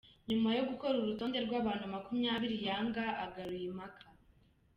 Nyuma 0.29 0.49
yo 0.57 0.63
gukora 0.69 0.95
urutonde 0.97 1.37
rw’abantu 1.45 1.85
makumyabiri 1.93 2.57
yanga 2.67 3.03
agaruye 3.25 3.65
impaka 3.71 4.05